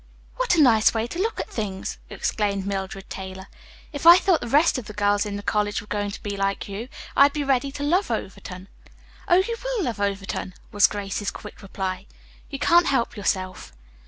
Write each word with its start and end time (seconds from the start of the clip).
"What 0.37 0.55
a 0.55 0.61
nice 0.63 0.95
way 0.95 1.05
to 1.05 1.19
look 1.21 1.39
at 1.39 1.47
things!" 1.47 1.99
exclaimed 2.09 2.65
Mildred 2.65 3.07
Taylor. 3.07 3.45
"If 3.93 4.07
I 4.07 4.17
thought 4.17 4.41
the 4.41 4.47
rest 4.47 4.79
of 4.79 4.85
the 4.85 4.93
girls 4.95 5.27
in 5.27 5.35
the 5.35 5.43
college 5.43 5.79
were 5.79 5.85
going 5.85 6.09
to 6.09 6.23
be 6.23 6.35
like 6.35 6.67
you, 6.67 6.89
I'd 7.15 7.33
be 7.33 7.43
ready 7.43 7.71
to 7.73 7.83
love 7.83 8.09
Overton." 8.09 8.67
"Oh, 9.27 9.43
you 9.47 9.55
will 9.63 9.83
love 9.83 9.99
Overton," 10.01 10.55
was 10.71 10.87
Grace's 10.87 11.29
quick 11.29 11.61
reply. 11.61 12.07
"You 12.49 12.57
can't 12.57 12.87
help 12.87 13.15
yourself." 13.15 13.73